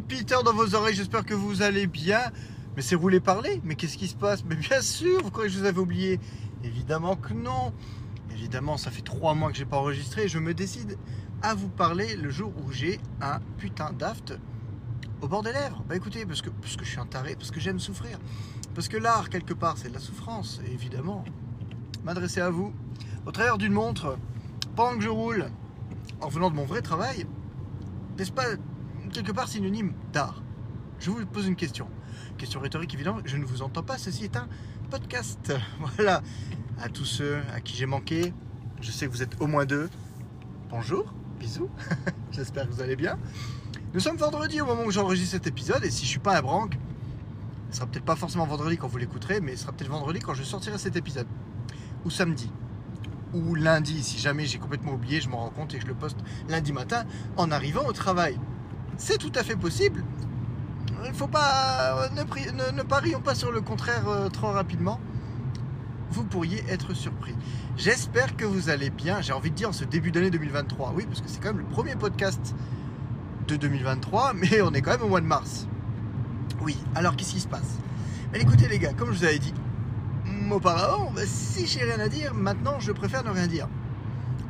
[0.00, 2.20] Peter dans vos oreilles, j'espère que vous allez bien.
[2.76, 4.44] Mais c'est roulé parler, mais qu'est-ce qui se passe?
[4.44, 6.20] Mais bien sûr, vous croyez que je vous avais oublié?
[6.62, 7.72] Évidemment que non.
[8.32, 10.98] Évidemment, ça fait trois mois que j'ai pas enregistré je me décide
[11.42, 14.38] à vous parler le jour où j'ai un putain d'aft
[15.22, 15.82] au bord des lèvres.
[15.88, 18.18] Bah écoutez, parce que, je suis un taré, parce que j'aime souffrir.
[18.74, 20.60] Parce que l'art, quelque part, c'est de la souffrance.
[20.70, 21.24] Évidemment,
[22.04, 22.74] m'adresser à vous,
[23.24, 24.18] au travers d'une montre,
[24.74, 25.46] pendant que je roule,
[26.20, 27.26] en venant de mon vrai travail,
[28.18, 28.44] n'est-ce pas
[29.16, 30.42] quelque part synonyme d'art
[30.98, 31.88] Je vous pose une question.
[32.36, 34.46] Question rhétorique évidemment, je ne vous entends pas, ceci est un
[34.90, 35.54] podcast.
[35.96, 36.22] Voilà,
[36.82, 38.34] à tous ceux à qui j'ai manqué,
[38.82, 39.88] je sais que vous êtes au moins deux.
[40.68, 41.70] Bonjour, bisous,
[42.30, 43.18] j'espère que vous allez bien.
[43.94, 46.42] Nous sommes vendredi au moment où j'enregistre cet épisode et si je suis pas un
[46.42, 46.76] branque,
[47.70, 50.34] ce sera peut-être pas forcément vendredi quand vous l'écouterez, mais ce sera peut-être vendredi quand
[50.34, 51.26] je sortirai cet épisode.
[52.04, 52.50] Ou samedi.
[53.32, 56.18] Ou lundi, si jamais j'ai complètement oublié, je m'en rends compte et je le poste
[56.50, 57.06] lundi matin
[57.38, 58.38] en arrivant au travail.
[58.98, 60.02] C'est tout à fait possible.
[61.04, 62.08] Il faut pas.
[62.16, 64.98] Ne, pri- ne- ne parions pas sur le contraire euh, trop rapidement.
[66.10, 67.34] Vous pourriez être surpris.
[67.76, 69.20] J'espère que vous allez bien.
[69.20, 70.92] J'ai envie de dire en ce début d'année 2023.
[70.96, 72.54] Oui, parce que c'est quand même le premier podcast
[73.48, 75.66] de 2023, mais on est quand même au mois de mars.
[76.62, 77.78] Oui, alors qu'est-ce qui se passe?
[78.32, 79.52] Mais écoutez les gars, comme je vous avais dit
[80.24, 83.68] mm, auparavant, bah, si j'ai rien à dire, maintenant je préfère ne rien dire.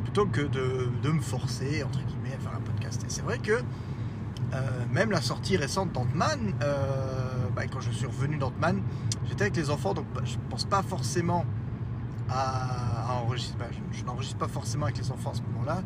[0.05, 3.03] Plutôt que de, de me forcer, entre guillemets, à faire un podcast.
[3.05, 3.63] Et c'est vrai que euh,
[4.93, 8.83] même la sortie récente d'Ant-Man, euh, bah, quand je suis revenu d'Ant-Man,
[9.29, 11.45] j'étais avec les enfants, donc bah, je pense pas forcément
[12.29, 13.57] à, enregistrer.
[13.59, 15.83] bah, je n'enregistre pas forcément avec les enfants à ce moment-là.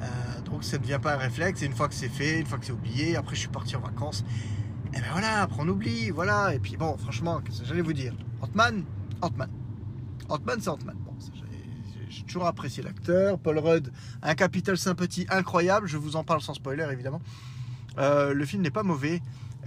[0.00, 1.62] Euh, donc ça ne devient pas un réflexe.
[1.62, 3.76] Et une fois que c'est fait, une fois que c'est oublié, après je suis parti
[3.76, 4.24] en vacances.
[4.94, 6.54] Et ben voilà, après on oublie, voilà.
[6.54, 8.14] Et puis bon, franchement, qu'est-ce que j'allais vous dire?
[8.42, 8.84] Ant-Man,
[9.22, 9.50] Ant-Man.
[10.28, 10.96] Ant-Man, c'est Ant-Man.
[12.12, 13.38] J'ai toujours apprécié l'acteur.
[13.38, 15.86] Paul Rudd, un capital sympathie incroyable.
[15.86, 17.22] Je vous en parle sans spoiler, évidemment.
[17.98, 19.20] Euh, le film n'est pas mauvais.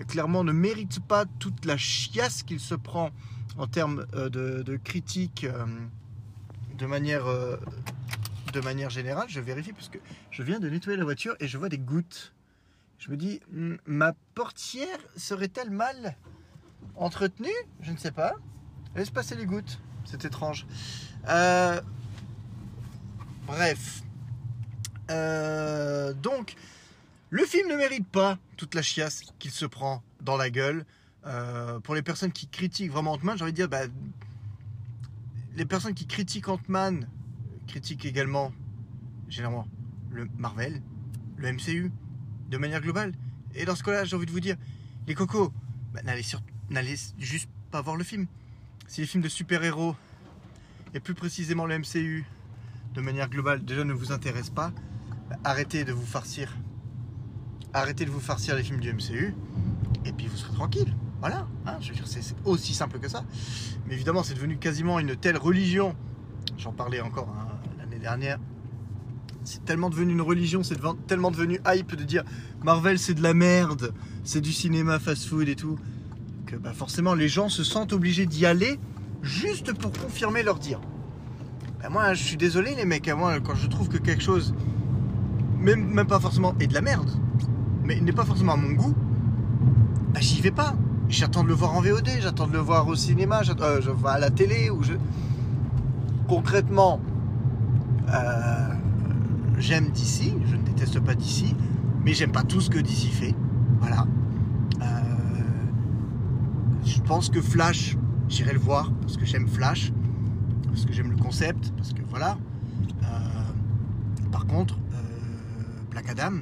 [0.08, 3.12] Clairement, ne mérite pas toute la chiasse qu'il se prend
[3.58, 5.66] en termes euh, de, de critique euh,
[6.78, 7.26] de manière
[8.54, 9.28] de manière générale.
[9.30, 9.98] Je vérifie parce que
[10.32, 12.34] je viens de nettoyer la voiture et je vois des gouttes.
[12.98, 16.16] Je me dis, hmm, ma portière serait-elle mal
[16.96, 17.50] entretenue?
[17.82, 18.34] Je ne sais pas.
[18.96, 19.80] Laisse passer les gouttes.
[20.06, 20.66] C'est étrange.
[23.48, 24.04] Bref.
[26.22, 26.56] Donc,
[27.36, 30.86] le film ne mérite pas toute la chiasse qu'il se prend dans la gueule.
[31.26, 33.82] Euh, pour les personnes qui critiquent vraiment Ant-Man, j'ai envie de dire, bah,
[35.58, 37.10] les personnes qui critiquent Ant-Man
[37.68, 38.54] critiquent également,
[39.28, 39.68] généralement,
[40.12, 40.82] le Marvel,
[41.36, 41.92] le MCU,
[42.50, 43.12] de manière globale.
[43.54, 44.56] Et dans ce cas-là, j'ai envie de vous dire,
[45.06, 45.52] les cocos,
[45.94, 48.28] bah, n'allez, juste pas voir le film.
[48.88, 49.94] Si les films de super-héros,
[50.94, 52.24] et plus précisément le MCU,
[52.94, 54.72] de manière globale, déjà ne vous intéressent pas,
[55.30, 56.56] bah, arrêtez de vous farcir.
[57.76, 59.36] Arrêtez de vous farcir les films du MCU,
[60.06, 60.96] et puis vous serez tranquille.
[61.20, 63.26] Voilà, hein, je veux dire, c'est aussi simple que ça.
[63.86, 65.94] Mais évidemment, c'est devenu quasiment une telle religion.
[66.58, 68.40] J'en parlais encore hein, l'année dernière.
[69.44, 72.24] C'est tellement devenu une religion, c'est tellement devenu hype de dire
[72.64, 73.94] Marvel c'est de la merde,
[74.24, 75.78] c'est du cinéma fast-food et tout,
[76.46, 78.80] que bah, forcément les gens se sentent obligés d'y aller
[79.22, 80.80] juste pour confirmer leur dire.
[81.82, 84.56] Bah, moi, je suis désolé les mecs, hein, moi quand je trouve que quelque chose,
[85.60, 87.12] même, même pas forcément, est de la merde,
[87.86, 88.94] mais n'est pas forcément à mon goût,
[90.14, 90.76] bah, j'y vais pas.
[91.08, 94.14] J'attends de le voir en VOD, j'attends de le voir au cinéma, euh, je vois
[94.14, 94.94] à la télé ou je.
[96.28, 97.00] Concrètement,
[98.10, 98.70] euh,
[99.60, 101.56] j'aime d'ici, je ne déteste pas d'ici,
[102.04, 103.36] mais j'aime pas tout ce que d'ici fait.
[103.80, 104.08] Voilà.
[104.82, 104.86] Euh,
[106.84, 107.96] je pense que Flash,
[108.28, 109.94] j'irai le voir parce que j'aime Flash,
[110.68, 112.38] parce que j'aime le concept, parce que voilà.
[113.04, 113.08] Euh,
[114.32, 114.78] par contre,
[115.92, 116.40] Black Adam,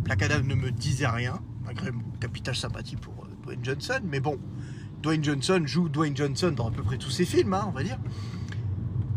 [0.00, 4.20] Black Adam ne me disait rien, malgré mon capital sympathie pour euh, Dwayne Johnson, mais
[4.20, 4.38] bon,
[5.02, 7.82] Dwayne Johnson joue Dwayne Johnson dans à peu près tous ses films, hein, on va
[7.82, 7.98] dire.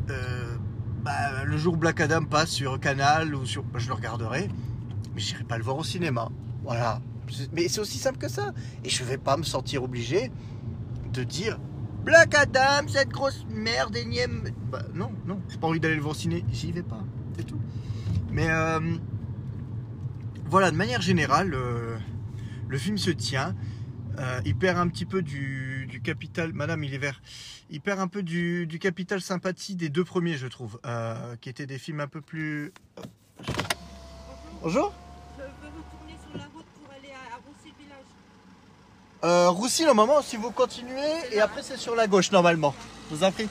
[0.10, 0.56] Euh,
[1.04, 4.50] bah, le jour Black Adam passe sur Canal ou sur, bah, je le regarderai,
[5.16, 6.30] mais j'irai pas le voir au cinéma.
[6.64, 7.02] Voilà.
[7.54, 8.52] Mais c'est aussi simple que ça.
[8.84, 10.32] Et je vais pas me sentir obligé
[11.14, 11.60] de dire
[12.04, 14.50] Black Adam, cette grosse merde énième.
[14.72, 17.04] Bah, non, non, j'ai pas envie d'aller le voir au ciné, j'y vais pas,
[17.38, 17.60] c'est tout.
[18.32, 18.80] Mais euh,
[20.52, 21.98] voilà, de manière générale, euh,
[22.68, 23.56] le film se tient.
[24.20, 26.52] Euh, il perd un petit peu du, du capital.
[26.52, 27.22] Madame, il est vert.
[27.70, 31.48] Il perd un peu du, du capital sympathie des deux premiers, je trouve, euh, qui
[31.48, 32.74] étaient des films un peu plus.
[34.62, 34.94] Bonjour.
[35.38, 38.06] Je veux retourner sur la route pour aller à, à Roussy-Village.
[39.24, 42.76] Euh, Roussy, le moment, si vous continuez, et après c'est sur la gauche normalement.
[43.10, 43.48] Je vous en prie.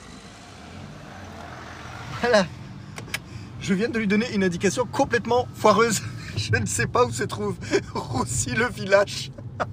[2.20, 2.46] Voilà.
[3.62, 6.02] Je viens de lui donner une indication complètement foireuse.
[6.40, 7.58] Je ne sais pas où se trouve
[7.94, 9.30] Roussy le village.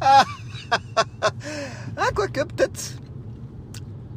[0.00, 0.24] ah,
[2.14, 2.94] quoique, peut-être.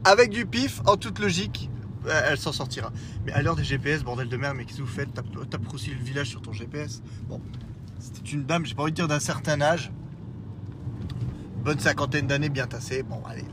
[0.06, 1.70] Avec du pif, en toute logique,
[2.08, 2.92] euh, elle s'en sortira.
[3.26, 5.14] Mais à l'heure des GPS, bordel de merde, mais qu'est-ce que vous faites?
[5.14, 7.02] Tape, tape Roussy le village sur ton GPS.
[7.28, 7.42] Bon,
[8.00, 9.92] c'était une dame, j'ai pas envie de dire d'un certain âge.
[11.64, 13.04] Bonne cinquantaine d'années, bien tassée.
[13.04, 13.46] Bon, allez.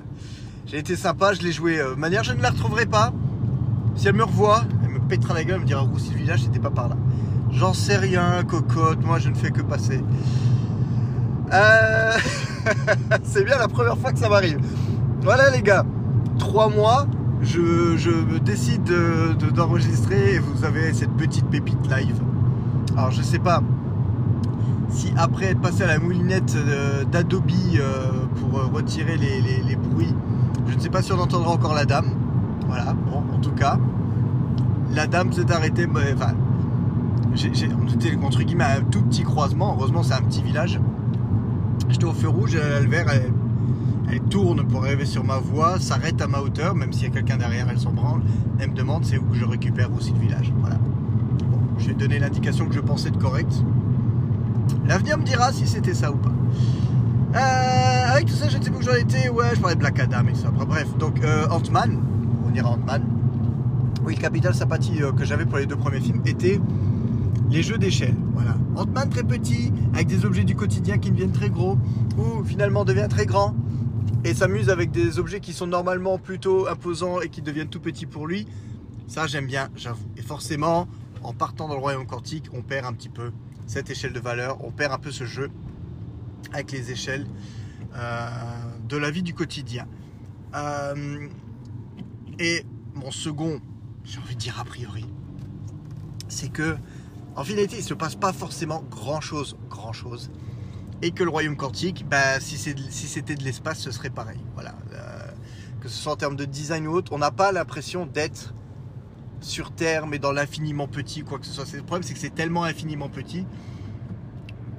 [0.67, 1.81] J'ai été sympa, je l'ai joué.
[1.81, 3.13] euh, manière, je ne la retrouverai pas.
[3.97, 4.63] Si elle me revoit,
[5.11, 6.97] pètera la gueule, me dira Roussy le village, c'était pas par là.
[7.53, 10.03] J'en sais rien, cocotte, moi je ne fais que passer.
[11.53, 12.13] Euh,
[13.25, 14.61] c'est bien la première fois que ça m'arrive.
[15.23, 15.85] Voilà les gars,
[16.39, 17.07] trois mois,
[17.43, 22.21] je, me décide de- de- d'enregistrer et vous avez cette petite pépite live.
[22.97, 23.63] Alors je sais pas
[24.91, 28.11] si après être passé à la moulinette euh, d'Adobe euh,
[28.41, 30.15] pour retirer les bruits,
[30.69, 32.07] je ne sais pas si on entendra encore la dame.
[32.69, 33.79] Voilà, bon, en tout cas,
[34.95, 35.87] la dame s'est arrêtée.
[35.87, 36.35] mais, Enfin,
[37.35, 39.75] j'ai, j'ai- on était entre guillemets à un tout petit croisement.
[39.79, 40.81] Heureusement, c'est un petit village.
[41.89, 46.27] J'étais au feu rouge, le vert, elle, tourne pour arriver sur ma voie, s'arrête à
[46.29, 48.21] ma hauteur, même s'il y a quelqu'un derrière, elle s'en branle.
[48.59, 50.53] Elle me demande c'est où que je récupère aussi le village.
[50.61, 50.77] Voilà.
[51.51, 53.63] Bon, je vais donner l'indication que je pensais être correcte.
[54.87, 56.31] L'avenir me dira si c'était ça ou pas.
[57.37, 59.29] Euh, avec tout ça, je ne sais pas où j'en étais.
[59.29, 60.51] Ouais, je parlais de Black Adam et ça.
[60.51, 61.99] Bref, donc euh, Ant-Man,
[62.49, 63.03] on ira Ant-Man.
[64.03, 66.59] Oui, capital sympathie euh, que j'avais pour les deux premiers films était
[67.51, 68.15] les jeux d'échelle.
[68.33, 68.57] Voilà.
[68.77, 71.77] Ant-Man très petit, avec des objets du quotidien qui deviennent très gros,
[72.17, 73.55] ou finalement devient très grand,
[74.25, 78.07] et s'amuse avec des objets qui sont normalement plutôt imposants et qui deviennent tout petits
[78.07, 78.47] pour lui.
[79.07, 80.09] Ça, j'aime bien, j'avoue.
[80.17, 80.89] Et forcément,
[81.23, 83.33] en partant dans le royaume quantique, on perd un petit peu
[83.67, 85.51] cette échelle de valeur, on perd un peu ce jeu
[86.53, 87.27] avec les échelles
[87.95, 88.29] euh,
[88.89, 89.87] de la vie du quotidien.
[90.55, 91.29] Euh,
[92.39, 92.65] et
[92.95, 93.61] mon second,
[94.05, 95.07] j'ai envie de dire a priori,
[96.29, 96.77] c'est que
[97.37, 100.31] en finalité, il ne se passe pas forcément grand chose, grand chose.
[101.03, 104.41] Et que le royaume quantique, bah, si c'était de l'espace, ce serait pareil.
[104.55, 104.75] Voilà.
[104.93, 105.31] Euh,
[105.81, 108.53] que ce soit en termes de design ou autre, on n'a pas l'impression d'être
[109.41, 111.73] sur Terre, mais dans l'infiniment petit, quoi que ce soit.
[111.73, 113.47] Le problème, c'est que c'est tellement infiniment petit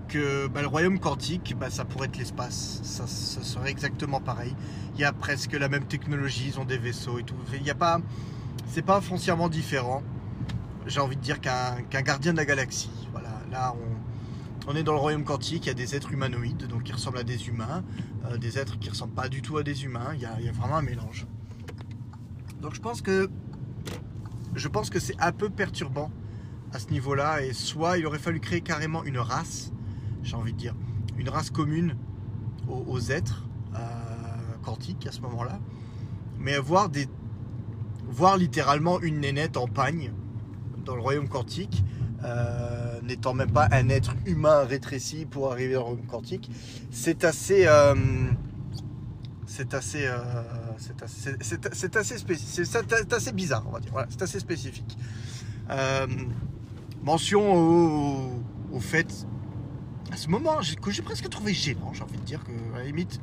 [0.08, 2.82] que bah, le royaume quantique, bah, ça pourrait être l'espace.
[2.84, 4.54] Ça, ça serait exactement pareil.
[4.94, 7.36] Il y a presque la même technologie, ils ont des vaisseaux et tout.
[7.54, 8.02] Il y a pas,
[8.72, 10.02] c'est pas foncièrement différent.
[10.88, 12.90] J'ai envie de dire qu'un gardien de la galaxie.
[13.12, 13.76] Voilà, là
[14.68, 15.66] on, est dans le royaume quantique.
[15.66, 17.84] Il y a des êtres humanoïdes, donc qui ressemblent à des humains,
[18.26, 20.14] euh, des êtres qui ressemblent pas du tout à des humains.
[20.16, 21.28] Il y a, vraiment un mélange.
[22.62, 23.30] Donc je pense que
[24.56, 26.10] je pense que c'est un peu perturbant
[26.72, 27.44] à ce niveau-là.
[27.44, 29.74] Et soit il aurait fallu créer carrément une race,
[30.24, 30.76] j'ai envie de dire,
[31.18, 31.98] une race commune
[32.70, 33.44] aux, êtres
[33.76, 33.80] euh,
[34.64, 35.60] quantiques à ce moment-là.
[36.40, 37.08] Mais voir des
[38.12, 40.12] voir littéralement une nénette en pagne
[40.86, 41.84] dans le royaume quantique,
[42.24, 46.52] euh, n'étant même pas un être humain rétréci pour arriver dans le royaume quantique,
[46.92, 47.96] c'est assez euh,
[49.48, 50.16] c'est assez, euh,
[50.78, 53.92] c'est assez, c'est- assez, c'est- assez bizarre, on va dire.
[53.92, 54.98] Voilà, c'est assez spécifique.
[55.70, 56.08] Euh,
[57.04, 58.32] mention au,
[58.72, 59.26] au fait,
[60.12, 62.86] à ce moment, que j'ai presque trouvé gênant, j'ai envie de dire que, à la
[62.86, 63.20] limite,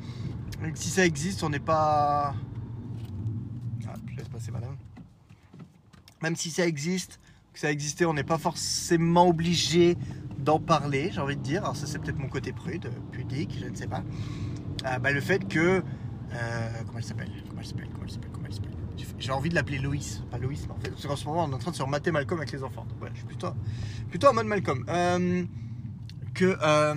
[0.75, 2.35] si ça existe, on n'est pas.
[3.87, 4.75] Ah, je laisse passer madame.
[6.21, 7.19] Même si ça existe,
[7.53, 9.97] que ça a existé, on n'est pas forcément obligé
[10.37, 11.63] d'en parler, j'ai envie de dire.
[11.63, 14.03] Alors, ça, c'est peut-être mon côté prude, pudique, je ne sais pas.
[14.83, 15.59] Ah, bah, le fait que.
[16.33, 17.31] euh, comment elle s'appelle?
[17.49, 17.87] Comment elle s'appelle?
[17.91, 18.29] Comment elle s'appelle?
[18.51, 18.69] S'appelle?
[19.19, 21.51] J'ai- envie de l'appeler Loïs, pas Loïs, mais en fait, parce qu'en ce moment, on
[21.51, 22.85] est en train de se remater Malcolm avec les enfants.
[22.87, 23.49] Donc, voilà, je suis plutôt,
[24.09, 24.85] plutôt en mode Malcolm.
[24.89, 25.43] Euh,
[26.33, 26.57] que.
[26.61, 26.95] euh,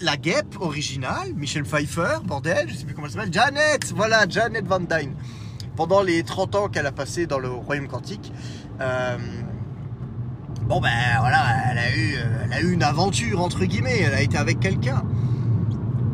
[0.00, 4.66] la guêpe originale, Michel Pfeiffer, bordel, je sais plus comment elle s'appelle, Janet, voilà, Janet
[4.66, 5.14] Van Dyne.
[5.76, 8.32] Pendant les 30 ans qu'elle a passé dans le royaume quantique,
[8.80, 9.16] euh,
[10.68, 10.90] bon ben
[11.20, 14.36] voilà, elle a, eu, euh, elle a eu une aventure, entre guillemets, elle a été
[14.36, 15.02] avec quelqu'un.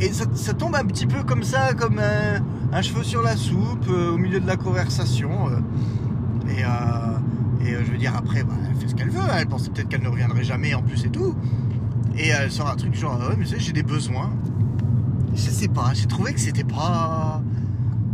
[0.01, 3.87] Et ça, tombe un petit peu comme ça, comme un, un cheveu sur la soupe,
[3.91, 5.49] euh, au milieu de la conversation.
[5.51, 5.59] euh.
[6.49, 6.69] et euh,
[7.67, 10.03] euh, je veux dire, après, bah, elle fait ce qu'elle veut, elle pensait peut-être qu'elle
[10.03, 11.35] ne reviendrait jamais en plus et tout.
[12.17, 14.31] Et elle sort un truc genre, Ah ouais, mais j'ai des besoins.
[15.35, 17.40] Je sais pas, j'ai trouvé que c'était pas.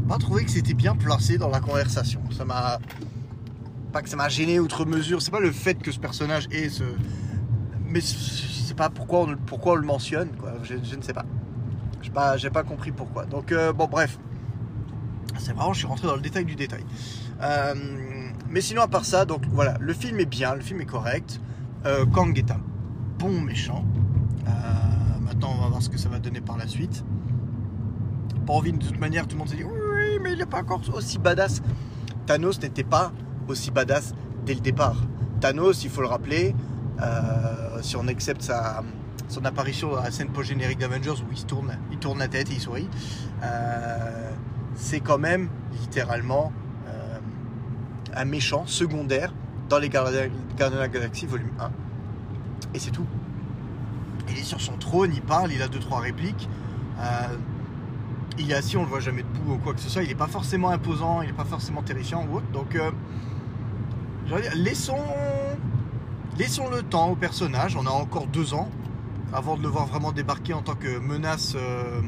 [0.08, 2.20] Pas trouvé que c'était bien placé dans la conversation.
[2.30, 2.78] Ça m'a.
[3.92, 6.68] Pas que ça m'a gêné outre mesure, c'est pas le fait que ce personnage ait
[6.68, 6.84] ce.
[7.88, 10.52] Mais je sais pas pourquoi on, pourquoi le mentionne, quoi.
[10.62, 11.24] Je, ne sais pas.
[12.02, 13.24] J'ai pas, pas compris pourquoi.
[13.24, 14.18] Donc, euh, bon, bref.
[15.38, 16.84] C'est vraiment, je suis rentré dans le détail du détail.
[17.42, 17.74] Euh,
[18.48, 21.40] mais sinon, à part ça, donc voilà, le film est bien, le film est correct.
[21.84, 22.60] Euh, Kang est un
[23.18, 23.84] bon méchant.
[25.20, 27.04] Maintenant, on va voir ce que ça va donner par la suite.
[28.46, 29.64] Pas envie, de toute manière, tout le monde s'est dit
[30.20, 31.62] mais il n'est pas encore aussi badass.
[32.26, 33.12] Thanos n'était pas
[33.48, 34.96] aussi badass dès le départ.
[35.40, 36.54] Thanos, il faut le rappeler,
[37.00, 38.82] euh, si on accepte sa,
[39.28, 42.54] son apparition dans la scène post-générique d'Avengers où il tourne, il tourne la tête et
[42.54, 42.88] il sourit,
[43.42, 44.30] euh,
[44.74, 45.48] c'est quand même
[45.80, 46.52] littéralement
[46.88, 47.18] euh,
[48.14, 49.32] un méchant secondaire
[49.68, 51.70] dans les Gardiens de la Galaxie volume 1.
[52.74, 53.06] Et c'est tout.
[54.28, 56.48] Il est sur son trône, il parle, il a deux trois répliques.
[58.38, 60.02] Il est assis, on le voit jamais debout ou quoi que ce soit.
[60.02, 62.46] Il n'est pas forcément imposant, il n'est pas forcément terrifiant ou autre.
[62.52, 62.90] Donc, euh,
[64.54, 64.98] laissons,
[66.38, 67.76] laissons le temps au personnage.
[67.76, 68.68] On a encore deux ans
[69.32, 72.00] avant de le voir vraiment débarquer en tant que menace, euh,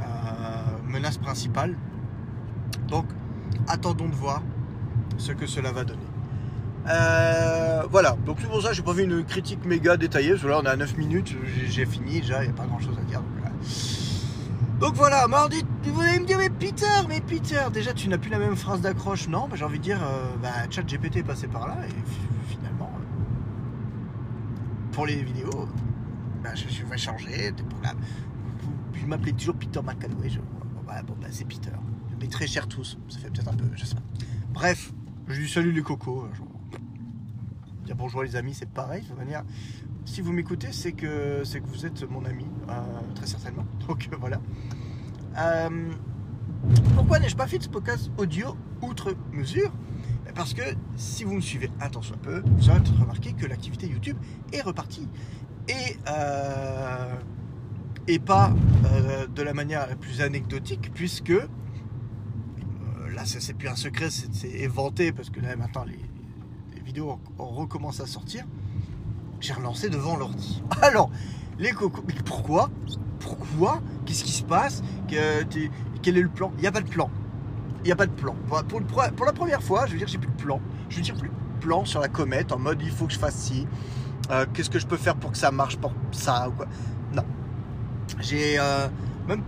[0.00, 1.76] euh, principale.
[2.88, 3.06] Donc,
[3.68, 4.42] attendons de voir
[5.18, 6.00] ce que cela va donner.
[7.90, 10.48] Voilà, donc c'est pour ça que j'ai pas fait une critique méga détaillée, parce que
[10.48, 11.36] là on est à 9 minutes,
[11.68, 13.20] j'ai- fini déjà, il n'y a pas grand chose à dire.
[14.80, 18.30] Donc voilà dites- vous allez me dire, mais Peter, mais Peter, déjà tu n'as plus
[18.30, 21.46] la même phrase d'accroche, non bah, J'ai envie de dire, euh, bah, ChatGPT est passé
[21.48, 25.68] par là, et fi- finalement, euh, pour les vidéos,
[26.42, 30.40] bah, je, vais changer, pour la- vous, vous m'appelez toujours Peter McCanway, je,
[30.86, 31.70] bah, bon, bah, c'est Peter,
[32.20, 33.96] mais très cher tous, ça fait peut-être un peu, je sais.
[34.52, 34.92] Bref,
[35.28, 36.26] je lui salue les cocos,
[37.94, 39.44] bonjour les amis, c'est pareil de manière.
[40.04, 42.72] Si vous m'écoutez, c'est que c'est que vous êtes mon ami, euh,
[43.14, 43.66] très certainement.
[43.88, 44.40] Donc euh, voilà.
[45.38, 45.90] Euh,
[46.94, 49.72] pourquoi n'ai-je pas fait ce podcast audio outre mesure?
[50.34, 50.62] Parce que
[50.96, 54.16] si vous me suivez un tant soit peu, vous aurez peut-être remarqué que l'activité YouTube
[54.52, 55.08] est repartie.
[55.68, 55.96] Et,
[58.06, 58.52] et pas
[59.34, 61.32] de la manière la plus anecdotique, puisque
[63.14, 65.98] là, c'est plus un secret, c'est c'est éventé, parce que là maintenant les,
[66.98, 68.44] ont recommencé à sortir.
[69.40, 70.62] J'ai relancé devant l'ordi.
[70.82, 71.10] Alors,
[71.58, 72.70] les cocos, mais pourquoi?
[73.20, 73.80] Pourquoi?
[74.06, 74.82] Qu'est-ce qui se passe?
[75.08, 75.44] Que-
[76.02, 76.52] Quel est le plan?
[76.56, 77.10] Il n'y a pas de plan.
[77.82, 78.34] Il n'y a pas de plan.
[79.16, 80.60] Pour la première fois, je veux dire, j'ai plus de plan.
[80.88, 83.18] Je veux dire, plus de plan sur la comète en mode il faut que je
[83.18, 83.66] fasse ci.
[84.30, 86.66] Euh, Qu'est-ce que je peux faire pour que ça marche pour ça ou quoi?
[87.14, 87.24] Non.
[88.20, 88.88] J'ai euh,
[89.28, 89.42] même,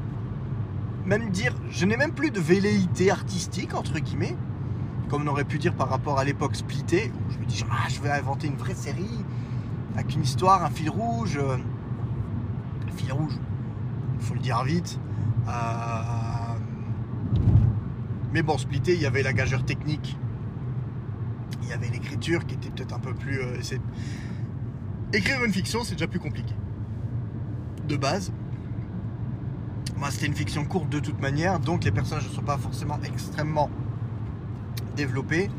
[1.05, 4.37] même dire, je n'ai même plus de velléité artistique, entre guillemets,
[5.13, 7.87] comme on aurait pu dire par rapport à l'époque splittée, où je me dis, ah,
[7.91, 9.23] je vais inventer une vraie série
[9.95, 11.37] avec une histoire, un fil rouge.
[11.37, 11.59] euh,
[12.97, 13.35] fil rouge,
[14.19, 14.99] il faut le dire vite.
[15.49, 15.53] Euh,
[18.33, 20.17] mais bon, splitté, il y avait la gageure technique.
[21.63, 23.39] Il y avait l'écriture qui était peut-être un peu plus.
[23.39, 23.61] euh,
[25.13, 26.55] Écrire une fiction, c'est déjà plus compliqué.
[27.87, 28.33] De base.
[29.99, 32.99] Moi, c'était une fiction courte de toute manière, donc les personnages ne sont pas forcément
[33.05, 33.69] extrêmement
[34.93, 35.51] développés.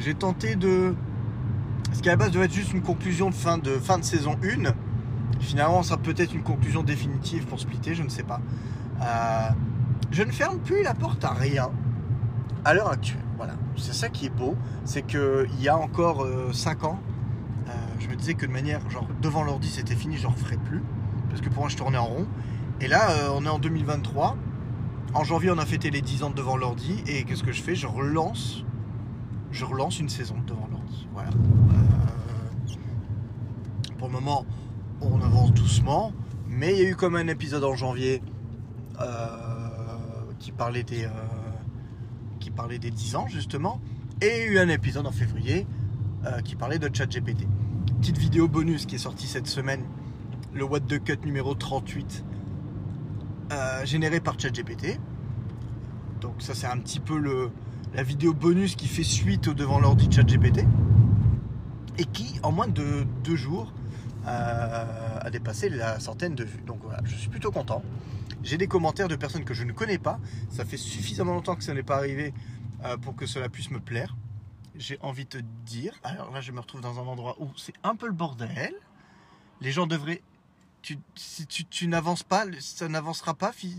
[0.00, 0.94] J'ai tenté de.
[1.92, 4.04] Ce qui à la base devait être juste une conclusion de fin de, fin de
[4.04, 4.72] saison 1.
[5.40, 8.40] Finalement, ça peut-être une conclusion définitive pour splitter, je ne sais pas.
[9.00, 9.48] Euh,
[10.10, 11.70] je ne ferme plus la porte à rien
[12.64, 13.22] à l'heure actuelle.
[13.36, 16.98] Voilà, c'est ça qui est beau, c'est que il y a encore 5 ans,
[17.68, 20.82] euh, je me disais que de manière genre devant l'ordi c'était fini, j'en referais plus
[21.28, 22.26] parce que pour moi je tournais en rond.
[22.80, 24.36] Et là, euh, on est en 2023.
[25.16, 27.62] En janvier, on a fêté les 10 ans de devant l'ordi et qu'est-ce que je
[27.62, 27.74] fais?
[27.74, 28.66] Je relance,
[29.50, 31.08] je relance une saison de devant l'ordi.
[31.16, 31.22] Euh,
[33.96, 34.44] pour le moment,
[35.00, 36.12] on avance doucement,
[36.46, 38.20] mais il y a eu comme un épisode en janvier
[39.00, 39.06] euh,
[40.38, 41.08] qui parlait des euh,
[42.38, 43.80] qui parlait des 10 ans justement,
[44.20, 45.66] et il y a eu un épisode en février
[46.44, 47.46] qui parlait de ChatGPT.
[48.00, 49.84] Petite vidéo bonus qui est sortie cette semaine,
[50.52, 52.22] le What the Cut numéro 38,
[53.52, 54.98] euh, généré par ChatGPT.
[56.20, 57.50] Donc ça c'est un petit peu le,
[57.94, 60.64] la vidéo bonus qui fait suite devant l'ordi ChatGPT
[61.98, 63.72] et qui en moins de deux jours
[64.26, 66.62] euh, a dépassé la centaine de vues.
[66.66, 67.82] Donc voilà, je suis plutôt content.
[68.42, 70.18] J'ai des commentaires de personnes que je ne connais pas.
[70.50, 72.34] Ça fait suffisamment longtemps que ça n'est pas arrivé
[72.84, 74.16] euh, pour que cela puisse me plaire.
[74.76, 75.94] J'ai envie de te dire.
[76.04, 78.74] Alors là, je me retrouve dans un endroit où c'est un peu le bordel.
[79.60, 80.22] Les gens devraient.
[80.86, 83.50] Tu, si tu, n'avances pas, ça n'avancera pas.
[83.50, 83.74] fi-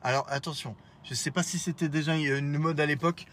[0.00, 0.74] Alors attention,
[1.04, 3.26] je ne sais pas si c'était déjà une mode à l'époque.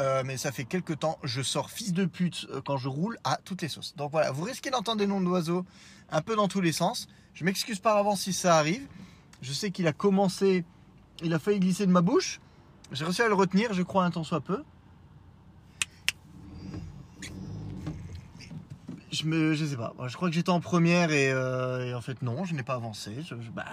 [0.00, 3.16] Euh, mais ça fait quelques temps, je sors fils de pute euh, quand je roule
[3.22, 3.94] à toutes les sauces.
[3.96, 5.64] Donc voilà, vous risquez d'entendre des noms d'oiseaux
[6.10, 7.06] un peu dans tous les sens.
[7.34, 8.86] Je m'excuse par avance si ça arrive.
[9.40, 10.64] Je sais qu'il a commencé,
[11.22, 12.40] il a failli glisser de ma bouche.
[12.92, 14.62] J'ai réussi à le retenir, je crois, un temps soit peu.
[19.12, 19.92] Je me, je sais pas.
[20.06, 23.12] Je crois que j'étais en première et, euh, en fait non, je n'ai pas avancé.
[23.54, 23.64] Bah,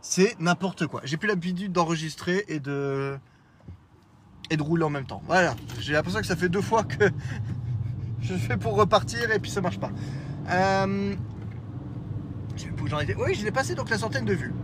[0.00, 1.00] c'est- n'importe quoi.
[1.04, 3.18] J'ai plus l'habitude d'enregistrer et de
[4.50, 5.22] et de rouler en même temps.
[5.26, 5.54] Voilà.
[5.80, 7.10] J'ai l'impression que ça fait deux fois que
[8.20, 9.90] je fais pour repartir et puis ça marche pas.
[10.50, 11.14] Euh.
[13.18, 14.54] Oui, je l'ai passé donc la centaine de vues.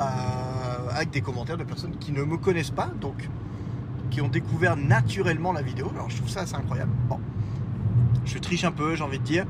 [0.00, 3.28] Euh, avec des commentaires de personnes qui ne me connaissent pas, donc
[4.10, 5.90] qui ont découvert naturellement la vidéo.
[5.94, 6.92] Alors je trouve ça assez incroyable.
[7.08, 7.20] Bon.
[8.26, 9.46] Je triche un peu, j'ai envie de dire.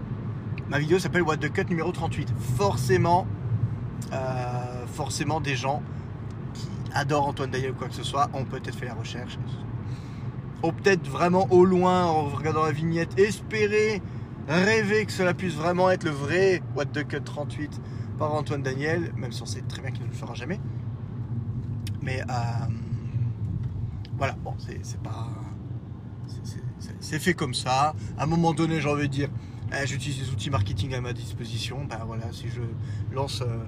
[0.68, 2.28] Ma vidéo s'appelle What the Cut numéro 38.
[2.56, 3.26] Forcément,
[4.12, 5.82] euh, forcément des gens
[6.54, 9.38] qui adorent Antoine Daniel ou quoi que ce soit ont peut-être fait la recherche.
[10.62, 14.02] Ont peut-être vraiment au loin, en regardant la vignette, espéré,
[14.48, 17.80] rêvé que cela puisse vraiment être le vrai What the Cut 38
[18.18, 20.60] par Antoine Daniel, même si on sait très bien qu'il ne le fera jamais.
[22.02, 22.66] Mais euh,
[24.16, 25.28] voilà, bon, c'est pas.
[27.00, 27.94] C'est fait comme ça.
[28.18, 29.28] À un moment donné, j'ai envie de dire,
[29.72, 31.84] eh, j'utilise des outils marketing à ma disposition.
[31.88, 32.62] Ben voilà, si je
[33.14, 33.64] lance euh,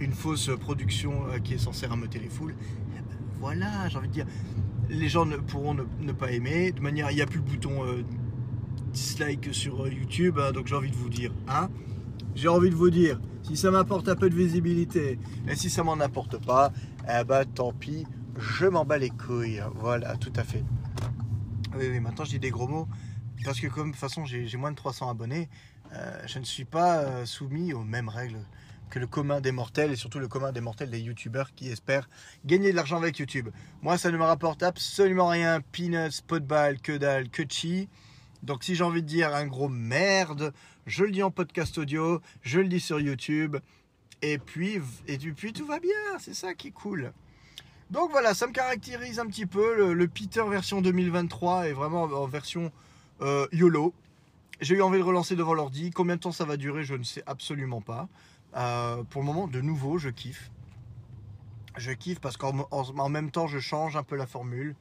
[0.00, 2.54] une fausse production euh, qui est censée rameuter les foules,
[2.96, 4.26] eh ben, voilà, j'ai envie de dire,
[4.88, 6.72] les gens ne pourront ne, pas aimer.
[6.72, 7.82] De manière, il n'y a plus le bouton
[8.92, 11.68] dislike sur YouTube, hein, donc j'ai envie de vous dire, hein,
[12.34, 15.18] j'ai envie de vous dire, si ça m'apporte un peu de visibilité,
[15.48, 16.72] et si ça m'en apporte pas,
[17.08, 18.06] eh ben tant pis,
[18.38, 19.62] je m'en bats les couilles.
[19.76, 20.64] Voilà, tout à fait.
[21.74, 22.86] Oui, maintenant je dis des gros mots,
[23.44, 25.48] parce que comme de toute façon j'ai moins de 300 abonnés,
[25.94, 28.44] euh, je ne suis pas euh, soumis aux mêmes règles
[28.90, 32.10] que le commun des mortels, et surtout le commun des mortels des youtubeurs qui espèrent
[32.44, 33.48] gagner de l'argent avec YouTube.
[33.80, 37.88] Moi, ça ne me rapporte absolument rien, peanuts, potball, que dalle, que chi.
[38.42, 40.52] Donc si j'ai envie de dire un gros merde,
[40.84, 43.56] je le dis en podcast audio, je le dis sur YouTube,
[44.20, 47.14] et puis, et puis tout va bien, c'est ça qui est cool.
[47.92, 49.92] Donc voilà, ça me caractérise un petit peu.
[49.92, 52.72] Le, Peter version 2023 est vraiment en version
[53.20, 53.92] euh, YOLO.
[54.62, 55.90] J'ai eu envie de relancer devant l'ordi.
[55.90, 58.08] Combien de temps ça va durer, je ne sais absolument pas.
[58.56, 60.50] Euh, pour le moment, de nouveau, je kiffe.
[61.76, 64.74] Je kiffe parce qu'en même temps, je change un peu la formule.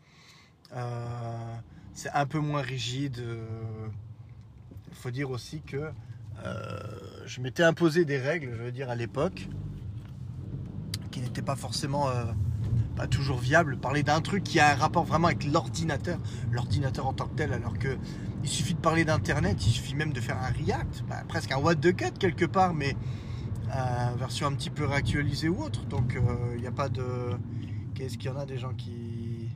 [0.71, 1.55] Euh,
[1.93, 3.21] c'est un peu moins rigide.
[4.89, 5.91] Il faut dire aussi que
[7.25, 9.50] je m'étais imposé des règles, je veux dire, à l'époque,
[11.11, 12.07] qui n'étaient pas forcément
[12.95, 13.77] pas toujours viables.
[13.77, 16.17] Parler d'un truc qui a un rapport vraiment avec l'ordinateur,
[16.51, 17.97] l'ordinateur en tant que tel, alors que
[18.43, 21.57] il suffit de parler d'internet, il suffit même de faire un React, bah, presque un
[21.57, 22.95] What the Cut quelque part, mais
[23.75, 25.85] euh, version un petit peu réactualisée ou autre.
[25.85, 26.17] Donc
[26.55, 27.03] il n'y a pas de.
[27.93, 29.49] Qu'est-ce qu'il y en a des gens qui.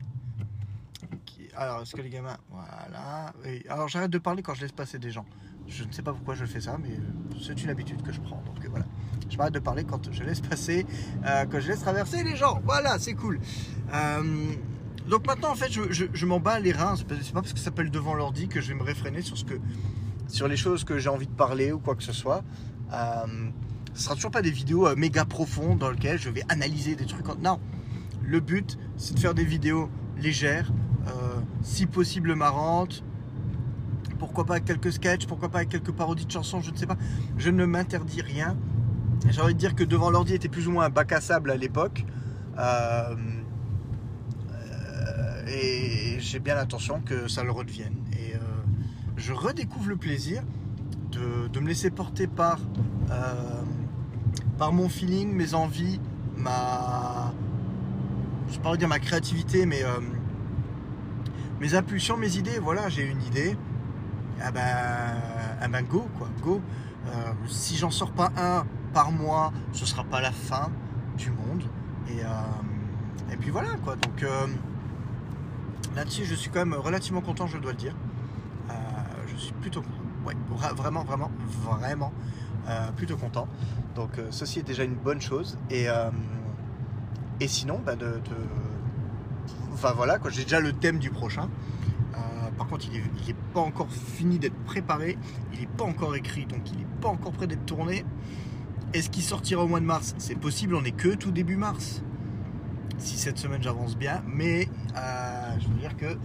[1.57, 2.37] Alors, est-ce que les gamins.
[2.51, 3.33] Voilà.
[3.69, 5.25] Alors, j'arrête de parler quand je laisse passer des gens.
[5.67, 6.99] Je ne sais pas pourquoi je fais ça, mais
[7.41, 8.41] c'est une habitude que je prends.
[8.45, 8.85] Donc euh, voilà.
[9.29, 10.85] Je m'arrête de parler quand je laisse passer,
[11.25, 12.61] euh, quand je laisse traverser les gens.
[12.63, 13.39] Voilà, c'est cool.
[13.93, 14.21] Euh,
[15.07, 16.95] donc maintenant, en fait, je, m'en bats les reins.
[16.95, 19.45] C'est pas parce que ça s'appelle devant l'ordi que je vais me réfréner sur, ce
[19.45, 19.55] que,
[20.27, 22.43] sur les choses que j'ai envie de parler ou quoi que ce soit.
[22.91, 27.05] ce ne sera toujours pas des vidéos méga profondes dans lesquelles je vais analyser des
[27.05, 27.27] trucs.
[27.41, 27.59] Non.
[28.23, 30.71] Le but, c'est de faire des vidéos légères,
[31.61, 33.03] si possible marrantes,
[34.17, 36.87] pourquoi pas avec quelques sketchs, pourquoi pas avec quelques parodies de chansons, je ne sais
[36.87, 36.97] pas.
[37.37, 38.57] Je ne m'interdis rien.
[39.29, 41.51] J'ai envie de dire que devant l'ordi était plus ou moins un bac à sable
[41.51, 42.05] à l'époque.
[42.57, 43.15] Euh,
[44.51, 47.95] euh, et j'ai bien l'intention que ça le redevienne.
[48.13, 48.39] Et euh,
[49.17, 50.43] je redécouvre le plaisir
[51.11, 52.59] de, me laisser porter par,
[54.57, 56.01] par mon feeling, mes envies,
[56.35, 57.33] ma.
[58.49, 59.81] Je pas dire ma créativité, mais
[61.61, 62.59] mes impulsions, mes idées.
[62.59, 63.57] Voilà, j'ai une idée
[64.41, 64.61] ah ben,
[65.61, 66.61] ah ben go quoi, go.
[67.47, 70.71] Si j'en sors pas un par mois, ce sera pas la fin
[71.17, 71.63] du monde.
[72.07, 73.97] Et, euh, et puis voilà quoi.
[73.97, 74.47] Donc euh,
[75.95, 77.95] là-dessus, je suis quand même relativement content, je dois le dire.
[79.27, 79.83] je suis plutôt
[80.25, 80.33] ouais,
[80.75, 81.29] vraiment, vraiment,
[81.69, 82.13] vraiment
[82.95, 83.47] plutôt content.
[83.95, 85.57] Donc ceci est déjà une bonne chose.
[85.69, 85.87] Et,
[87.41, 88.37] et sinon, bah, de, de,
[89.73, 91.49] enfin voilà, j'ai déjà le thème du prochain
[92.57, 95.17] par contre, il n'est pas encore fini d'être préparé,
[95.53, 98.05] il n'est pas encore écrit, donc il n'est pas encore prêt d'être tourné.
[98.95, 100.15] Est-ce qu'il sortira au mois de mars?
[100.19, 102.01] C'est possible, on n'est que tout début mars.
[102.97, 106.17] Si cette semaine j'avance bien, mais euh, je veux dire que,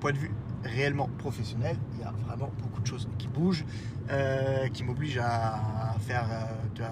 [0.00, 0.32] point de vue
[0.64, 3.64] réellement professionnel, il y a vraiment beaucoup de choses qui bougent,
[4.10, 6.28] euh, qui m'obligent à faire.
[6.28, 6.82] Euh,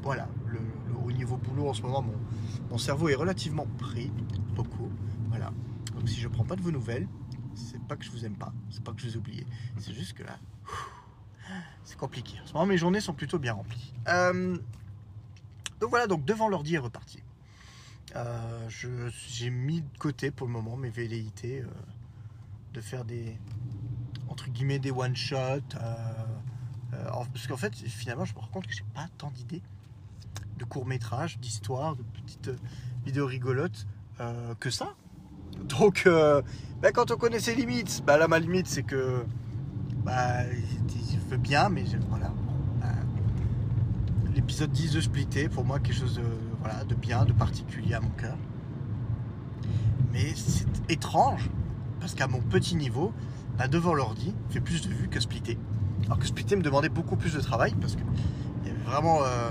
[0.00, 0.60] voilà, le,
[1.04, 2.14] au niveau boulot en ce moment, mon,
[2.70, 4.12] mon cerveau est relativement pris,
[4.54, 4.92] beaucoup.
[5.28, 5.50] Voilà.
[5.92, 7.08] Donc si je ne prends pas de vos nouvelles,
[7.56, 9.44] c'est pas que je vous aime pas, c'est pas que je vous ai oublié,
[9.78, 10.38] c'est juste que là,
[11.86, 12.38] c'est compliqué.
[12.42, 13.94] En ce moment, mes journées sont plutôt bien remplies.
[14.08, 14.58] Euh,
[15.80, 17.22] donc voilà, donc devant l'ordi est reparti.
[18.16, 21.66] Euh, j'ai mis de côté pour le moment mes velléités euh,
[22.72, 23.38] de faire des
[24.28, 25.62] entre guillemets des one shot
[26.90, 29.62] parce qu'en fait finalement je me rends compte que j'ai pas tant d'idées
[30.56, 32.50] de courts métrages d'histoires de petites
[33.04, 33.86] vidéos rigolotes
[34.60, 34.94] que ça
[35.56, 39.24] donc, bah, quand on connaît ses limites, bah, là, ma limite, c'est que
[40.06, 42.32] bah, il veut bien, mais voilà.
[42.80, 42.86] Bah,
[44.34, 46.20] l'épisode 10 de Splitté, pour moi, quelque chose
[46.88, 48.36] de, bien, de particulier à mon cœur.
[50.12, 51.50] Mais c'est étrange,
[51.98, 53.12] parce qu'à mon petit niveau,
[53.58, 55.58] bah, devant l'ordi fait plus de vues que splitter.
[56.04, 58.02] Alors que splitter me demandait beaucoup plus de travail parce que
[58.64, 59.50] y avait vraiment euh,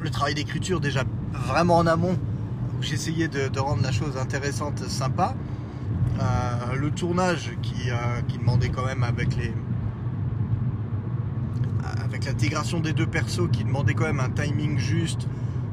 [0.00, 2.18] le travail d'écriture déjà vraiment en amont
[2.78, 5.34] où j'essayais de rendre la chose intéressante, sympa.
[6.18, 9.36] Le tournage qui, euh, qui demandait quand même avec
[12.24, 15.28] l'intégration des deux persos qui demandait quand même un timing juste.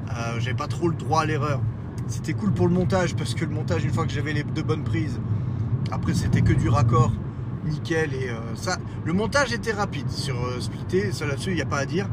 [0.09, 1.61] Euh, J'avais pas trop le droit à l'erreur.
[2.07, 4.63] C'était cool pour le montage parce que le montage, une fois que j'avais les deux
[4.63, 5.19] bonnes prises,
[5.91, 7.11] après c'était que du raccord
[7.65, 8.77] nickel et euh, ça.
[9.05, 12.07] Le montage était rapide sur euh, Splitté, ça là-dessus il n'y a pas à dire.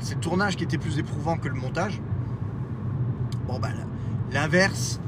[0.00, 2.00] C'est le tournage qui était plus éprouvant que le montage.
[3.46, 3.68] Bon bah
[4.32, 5.00] l'inverse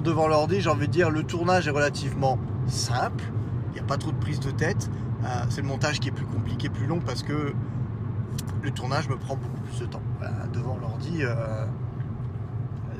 [0.00, 3.24] devant l'ordi, j'ai envie de dire le tournage est relativement simple.
[3.68, 4.90] Il n'y a pas trop de prise de tête.
[5.24, 7.54] Euh, c'est le montage qui est plus compliqué, plus long parce que
[8.62, 10.02] le tournage me prend beaucoup plus de temps.
[10.52, 11.66] Devant l'ordi, euh,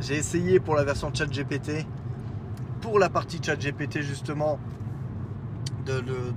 [0.00, 1.86] j'ai essayé pour la version ChatGPT,
[2.80, 4.58] pour la partie ChatGPT justement,
[5.86, 6.32] de le,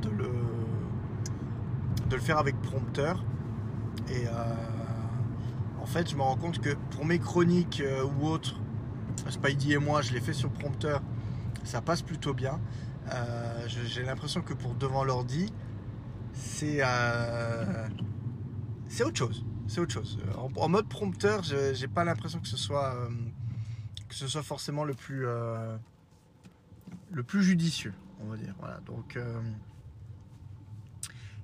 [2.09, 3.23] de le, faire avec prompteur.
[4.09, 4.31] Et euh,
[5.81, 7.81] en fait, je me rends compte que pour mes chroniques
[8.19, 8.55] ou autres,
[9.29, 11.01] Spidey et moi, je l'ai fait sur prompteur,
[11.63, 12.59] ça passe plutôt bien.
[13.11, 15.51] Euh, j'ai l'impression que pour devant l'ordi,
[16.33, 17.87] c'est euh,
[19.01, 19.45] autre chose.
[19.67, 20.17] C'est autre chose.
[20.57, 23.09] En, mode prompteur, je- j'ai pas l'impression que ce soit euh,
[24.07, 25.75] que ce soit forcément le plus euh,
[27.11, 28.53] le plus judicieux, on va dire.
[28.59, 28.79] Voilà.
[28.85, 29.41] Donc euh,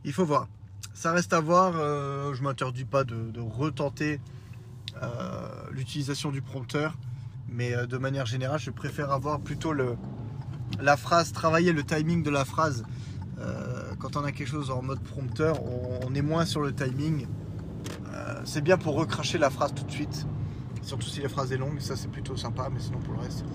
[0.06, 0.48] il faut voir.
[0.94, 1.74] Ça reste à voir.
[1.76, 4.22] euh, je m'interdis pas de, de retenter
[5.02, 6.98] euh, l'utilisation du prompteur,
[7.54, 9.96] mais euh, de manière générale, je préfère avoir plutôt le
[10.82, 12.84] la phrase, travailler le timing de la phrase.
[13.40, 17.28] Euh, quand on a quelque chose en mode prompteur, on, est moins sur le timing.
[18.12, 20.26] Euh, c'est bien pour recracher la phrase tout de suite,
[20.82, 23.46] surtout si la phrase est longue, ça c'est plutôt sympa, mais sinon pour le reste,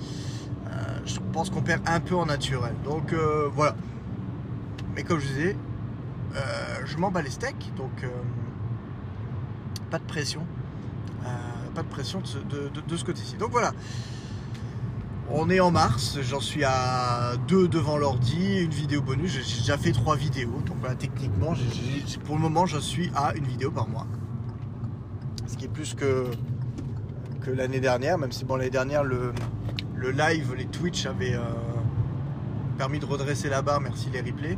[1.05, 2.75] je pense qu'on perd un peu en naturel.
[2.85, 3.13] Donc
[3.53, 3.75] voilà.
[4.95, 5.57] Mais comme je disais,
[6.85, 8.07] je m'en bats les steaks, donc
[9.91, 10.47] pas de pression.
[11.69, 13.37] Euh, pas de pression de ce, de- ce côté-ci.
[13.37, 13.73] Donc voilà.
[15.31, 19.77] On est en mars, j'en suis à deux devant l'ordi, une vidéo bonus, j'ai déjà
[19.77, 21.53] fait trois vidéos, donc voilà, techniquement,
[22.25, 24.07] pour le moment, je suis à une vidéo par mois.
[25.47, 26.31] Ce qui est plus que,
[27.43, 29.35] que l'année dernière, même si bon, l'année dernière, le,
[29.97, 31.43] le live, les Twitch avaient euh,
[32.79, 34.57] permis de redresser la barre, merci les replays.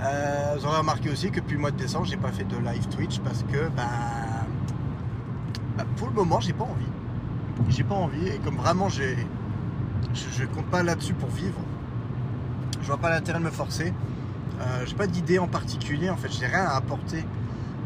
[0.00, 2.56] Euh, vous aurez remarqué aussi que depuis le mois de décembre, j'ai pas fait de
[2.56, 3.84] live Twitch parce que, bah,
[5.76, 6.86] bah, pour le moment, j'ai pas envie.
[7.68, 9.16] J'ai pas envie, et comme vraiment, j'ai
[10.12, 11.58] je, je compte pas là-dessus pour vivre.
[12.80, 13.92] Je vois pas l'intérêt de me forcer.
[14.60, 16.10] Euh, j'ai pas d'idée en particulier.
[16.10, 17.24] En fait, j'ai rien à apporter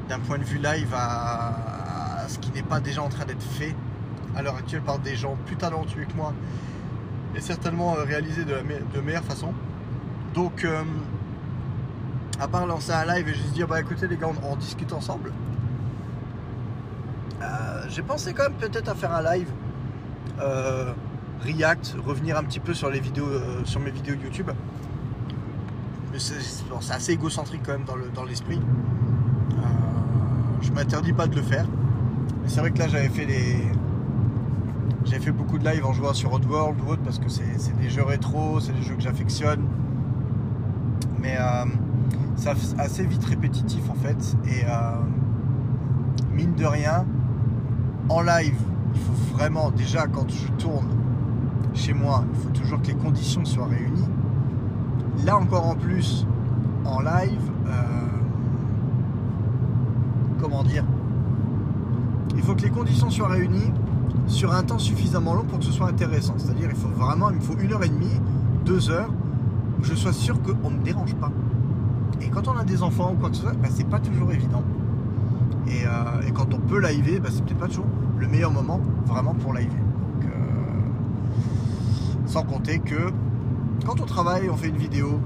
[0.08, 3.74] d'un point de vue live à, ce qui n'est pas déjà en train d'être fait
[4.36, 6.34] à l'heure actuelle par des gens plus talentueux que moi
[7.34, 9.52] et certainement euh, réalisé de meilleure façon.
[10.34, 10.82] Donc, euh,
[12.40, 15.32] à part lancer un live et juste dire bah écoutez les gars, on discute ensemble.
[17.42, 19.48] Euh, j'ai pensé quand même peut-être à faire un live.
[20.40, 20.92] euh,
[21.42, 24.50] React, revenir un petit peu sur les vidéos, euh, sur mes vidéos YouTube.
[26.16, 28.60] C'est assez égocentrique quand même dans le- dans l'esprit.
[30.60, 31.66] Je m'interdis pas de le faire.
[32.42, 33.56] Mais c'est vrai que là j'avais fait des.
[35.04, 37.88] J'avais fait beaucoup de live en jouant sur Oddworld ou autre parce que c'est des
[37.90, 39.64] jeux rétro, c'est des jeux que j'affectionne.
[41.20, 41.38] Mais
[42.36, 44.36] c'est assez vite répétitif en fait.
[44.46, 44.64] Et
[46.32, 47.06] mine de rien,
[48.08, 48.56] en live,
[48.94, 50.88] il faut vraiment, déjà quand je tourne
[51.74, 54.08] chez moi, il faut toujours que les conditions soient réunies.
[55.24, 56.26] Là encore en plus,
[56.84, 57.72] en live, euh,
[60.40, 60.84] comment dire,
[62.36, 63.72] il faut que les conditions soient réunies
[64.26, 66.34] sur un temps suffisamment long pour que ce soit intéressant.
[66.36, 68.20] C'est-à-dire, il faut vraiment, il me faut une heure et demie,
[68.64, 69.10] deux heures,
[69.78, 71.30] où je sois sûr qu'on ne me dérange pas.
[72.20, 74.32] Et quand on a des enfants ou quoi que ce soit, bah, c'est pas toujours
[74.32, 74.62] évident.
[75.68, 77.86] Et, euh, et quand on peut liver, bah, c'est peut-être pas toujours
[78.18, 79.52] le meilleur moment vraiment pour.
[79.52, 79.62] Donc,
[80.24, 80.28] euh,
[82.26, 83.12] sans compter que
[83.84, 85.20] quand on travaille, on fait une vidéo,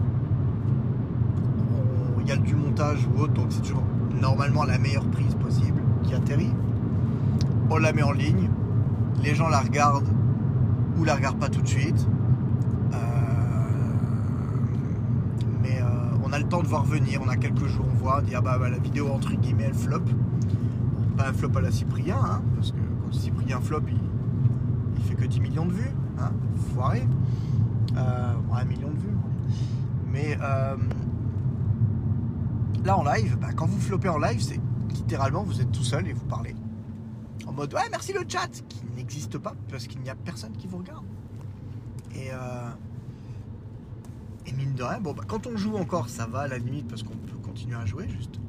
[2.20, 3.82] il y a du montage ou autre, donc c'est toujours
[4.20, 6.52] normalement la meilleure prise possible qui atterrit.
[7.70, 8.48] On la met en ligne,
[9.22, 10.08] les gens la regardent
[10.98, 12.06] ou la regardent pas tout de suite.
[12.92, 12.96] Euh,
[15.62, 18.22] mais euh, on a le temps de voir venir, on a quelques jours, on voit,
[18.22, 20.00] dire bah, bah, la vidéo entre guillemets elle flop.
[21.18, 25.26] Pas un flop à la Cyprien, hein, parce que quand Cyprien flop, il, fait que
[25.26, 26.32] 10 millions de vues, hein,
[26.74, 27.06] foiré.
[27.98, 29.16] Euh, un million de vues.
[30.10, 30.76] Mais euh,
[32.82, 34.60] là en live, bah, quand vous floppez en live, c'est
[34.94, 36.56] littéralement vous êtes tout seul et vous parlez.
[37.46, 40.66] En mode ouais merci le chat qui n'existe pas parce qu'il n'y a personne qui
[40.66, 41.04] vous regarde.
[42.14, 42.70] Et, euh,
[44.46, 46.88] et mine de rien, bon, bah, quand on joue encore, ça va à la limite
[46.88, 48.40] parce qu'on peut continuer à jouer juste.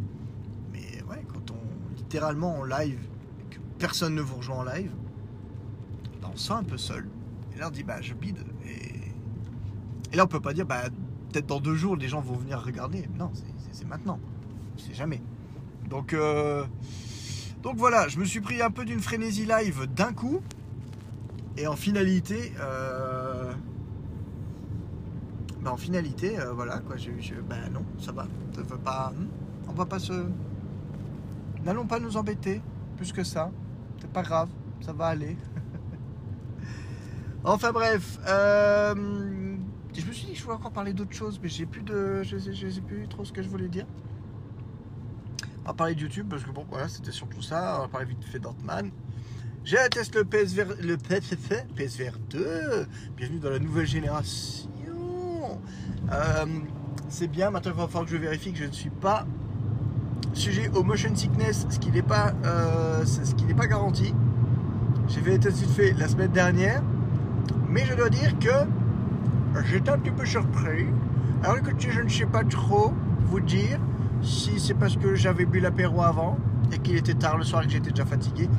[0.72, 3.00] Mais ouais, quand on littéralement en live
[3.40, 4.92] et que personne ne vous rejoint en live,
[6.22, 7.08] bah, on se sent un peu seul.
[7.56, 8.40] Et là on dit bah je bide.
[8.66, 10.84] Et, là on peut pas dire bah
[11.32, 13.08] peut-être dans deux jours les gens vont venir regarder.
[13.18, 13.32] Non,
[13.72, 14.20] c'est maintenant.
[14.78, 15.22] C'est jamais.
[15.90, 16.66] Donc euh,
[17.62, 20.42] donc voilà, je me suis pris un peu d'une frénésie live d'un coup.
[21.56, 23.33] Et en finalité, euh,
[25.64, 26.98] bah, en finalité, euh, voilà quoi.
[26.98, 28.28] Je, je- bah non, ça va.
[28.84, 29.12] Pas.
[29.16, 29.28] hmm,
[29.70, 30.14] On va pas se.
[31.64, 32.62] N'allons pas nous embêter
[32.98, 33.52] plus que ça.
[34.00, 34.50] C'est pas grave,
[34.82, 35.38] ça va aller.
[37.44, 38.94] enfin bref, euh,
[39.94, 42.22] je me suis dit que je voulais encore parler d'autre chose, mais j'ai plus de,
[42.24, 43.86] je sais, je sais plus trop ce que je voulais dire.
[45.64, 47.78] On va parler de YouTube parce que bon, voilà, c'était surtout ça.
[47.78, 48.92] On va parler vite fait d'Antman.
[49.64, 52.86] J'ai la test le PSVR, le PSVR 2.
[53.16, 54.70] Bienvenue dans la nouvelle génération.
[56.12, 56.46] Euh,
[57.10, 57.52] c'est bien.
[57.52, 59.26] Maintenant, il va falloir que je vérifie que je ne suis pas
[60.34, 64.14] sujet au motion sickness, ce qui n'est pas, euh, ce qui n'est pas garanti.
[65.08, 66.82] J'ai fait les tests vite fait la semaine dernière,
[67.70, 70.88] mais je dois dire que j'étais un petit peu surpris.
[71.44, 72.94] Alors écoutez, je ne sais pas trop
[73.28, 73.80] vous dire
[74.22, 76.38] si c'est parce que j'avais bu l'apéro avant
[76.72, 78.50] et qu'il était tard le soir et que j'étais déjà fatigué.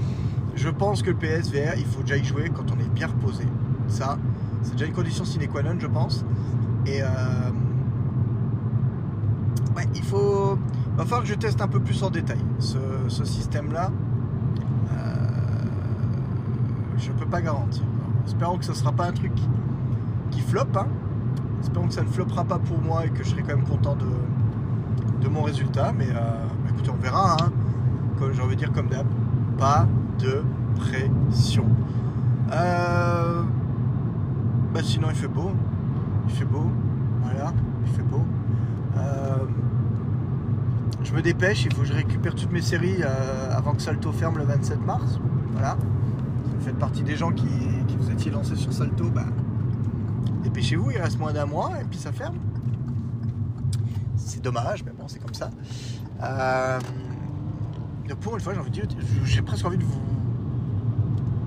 [0.54, 3.44] Je pense que le PSVR, il faut déjà y jouer quand on est bien reposé.
[3.88, 4.18] Ça,
[4.62, 6.24] c'est déjà une condition sine qua non, je pense.
[6.86, 7.06] Et euh,
[9.94, 10.58] il faut.
[10.96, 13.90] Va falloir que je teste un peu plus en détail ce, système-là.
[14.92, 14.96] Euh,
[16.98, 17.82] je peux pas garantir.
[18.26, 19.32] Espérons que ce sera pas un truc
[20.30, 20.76] qui floppe.
[20.76, 20.86] Hein.
[21.60, 23.96] Espérons que ça ne floppera pas pour moi et que je serai quand même content
[23.96, 25.92] de, mon résultat.
[25.96, 27.36] Mais euh, bah, écoutez, on verra.
[27.40, 27.50] Hein.
[28.32, 29.06] J'ai envie de dire comme d'hab,
[29.58, 29.86] pas
[30.20, 30.42] de
[30.76, 31.66] pression.
[32.52, 33.42] Euh,
[34.72, 35.50] bah sinon il fait beau.
[36.28, 36.66] Il fait beau.
[37.22, 37.52] Voilà,
[37.86, 38.22] il fait beau.
[38.96, 39.44] Euh,
[41.02, 44.10] je me dépêche, il faut que je récupère toutes mes séries euh, avant que Salto
[44.12, 45.18] ferme le 27 mars.
[45.52, 45.76] Voilà.
[46.44, 47.46] Si vous faites partie des gens qui,
[47.98, 49.26] vous étiez lancés sur Salto, bah,
[50.42, 52.36] dépêchez-vous, il reste moins d'un mois et puis ça ferme.
[54.16, 55.50] C'est dommage, mais bon, c'est comme ça.
[56.22, 56.78] Euh,
[58.20, 58.88] pour une fois, j'ai de
[59.24, 60.00] j'ai presque envie de vous,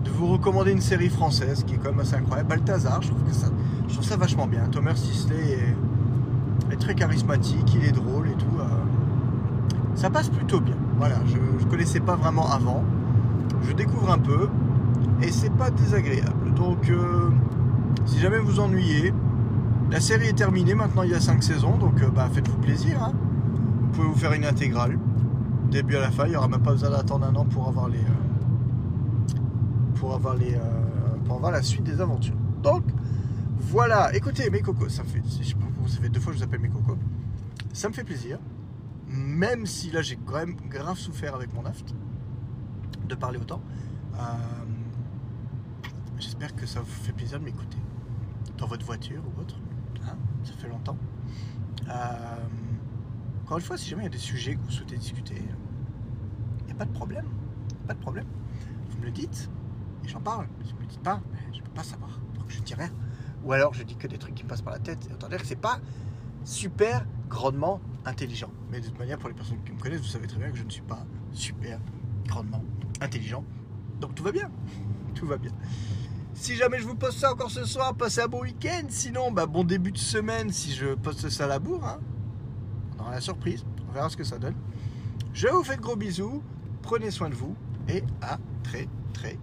[0.04, 2.50] de vous recommander une série française qui est quand même assez incroyable.
[2.50, 3.48] Balthazar, je trouve, que ça,
[3.88, 4.64] je trouve ça vachement bien.
[4.72, 5.60] Thomas Sisley
[6.72, 8.46] est, très charismatique, il est drôle et tout.
[8.60, 8.64] euh,
[9.96, 10.76] ça passe plutôt bien.
[10.98, 12.84] Voilà, je ne connaissais pas vraiment avant.
[13.68, 14.48] Je découvre un peu
[15.24, 16.54] et c'est pas désagréable.
[16.56, 17.30] Donc, euh,
[18.06, 19.14] si jamais vous ennuyez,
[19.90, 20.76] la série est terminée.
[20.76, 23.02] Maintenant, il y a 5 saisons, donc euh, bah, faites-vous plaisir.
[23.04, 23.14] hein.
[23.82, 25.00] Vous pouvez vous faire une intégrale,
[25.72, 26.26] début à la fin.
[26.26, 28.04] Il n'y aura même pas besoin d'attendre un an pour avoir les,
[29.96, 30.56] pour avoir les,
[31.26, 32.36] pour avoir la suite des aventures.
[32.62, 32.84] Donc,
[33.70, 34.16] voilà.
[34.16, 36.48] Écoutez, mes cocos, ça fait, je sais pas, ça fait deux fois que je vous
[36.50, 36.98] appelle mes cocos.
[37.74, 38.40] Ça me fait plaisir
[39.10, 41.96] même si là j'ai quand même grave souffert avec mon aft
[43.08, 43.62] de parler autant.
[44.16, 44.18] Euh,
[46.20, 47.78] J'espère que ça vous fait plaisir de m'écouter
[48.58, 49.56] dans votre voiture ou autre.
[50.06, 50.98] hein, ça fait longtemps.
[51.88, 51.94] Euh,
[53.44, 55.36] encore une fois, si jamais il y a des sujets que vous souhaitez discuter,
[56.62, 57.26] il n'y a pas de problème.
[57.88, 58.26] Pas de problème.
[58.90, 59.50] Vous me le dites
[60.04, 60.48] et j'en parle.
[60.66, 62.20] Si vous ne me le dites pas, ben, je ne peux pas savoir.
[62.36, 62.90] Donc je ne dis rien.
[63.48, 65.08] Ou alors je dis que des trucs qui me passent par la tête.
[65.14, 65.80] Autant dire que c'est pas
[66.44, 68.52] super grandement intelligent.
[68.70, 70.58] Mais de toute manière, pour les personnes qui me connaissent, vous savez très bien que
[70.58, 71.80] je ne suis pas super
[72.28, 72.64] grandement
[73.00, 73.44] intelligent.
[74.02, 74.52] Donc tout va bien.
[75.16, 75.52] Tout va bien.
[76.36, 78.84] Si jamais je vous poste ça encore ce soir, passez un bon week-end.
[78.90, 81.84] Sinon, bah, bon début de semaine si je poste ça à la bourre.
[81.84, 82.00] hein.
[82.98, 83.66] On aura la surprise.
[83.90, 84.54] On verra ce que ça donne.
[85.34, 86.44] Je vous fais de gros bisous.
[86.84, 87.56] Prenez soin de vous.
[87.88, 89.40] Et à très très